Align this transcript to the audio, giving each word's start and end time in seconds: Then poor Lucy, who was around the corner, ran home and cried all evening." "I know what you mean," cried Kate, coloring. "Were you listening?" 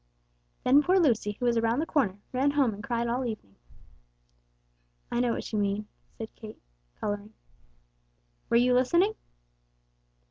Then 0.63 0.81
poor 0.81 0.97
Lucy, 0.97 1.33
who 1.33 1.45
was 1.45 1.57
around 1.57 1.77
the 1.77 1.85
corner, 1.85 2.17
ran 2.31 2.49
home 2.49 2.73
and 2.73 2.83
cried 2.83 3.07
all 3.07 3.23
evening." 3.23 3.55
"I 5.11 5.19
know 5.19 5.31
what 5.31 5.53
you 5.53 5.59
mean," 5.59 5.85
cried 6.17 6.33
Kate, 6.33 6.59
coloring. 6.99 7.33
"Were 8.49 8.55
you 8.57 8.73
listening?" 8.73 9.13